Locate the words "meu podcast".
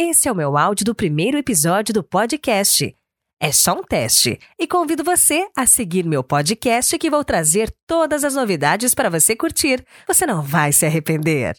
6.04-6.96